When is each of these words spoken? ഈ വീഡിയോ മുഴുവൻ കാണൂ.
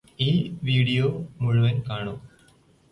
ഈ 0.19 0.29
വീഡിയോ 0.63 1.07
മുഴുവൻ 1.41 1.75
കാണൂ. 1.89 2.13